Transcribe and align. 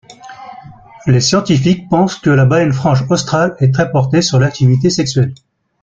Les 1.05 1.19
scientifiques 1.21 1.87
pensent 1.87 2.15
que 2.15 2.31
la 2.31 2.45
baleine 2.45 2.73
franche 2.73 3.03
australe 3.11 3.55
est 3.59 3.71
très 3.71 3.91
portée 3.91 4.23
sur 4.23 4.39
l'activité 4.39 4.89
sexuelle. 4.89 5.35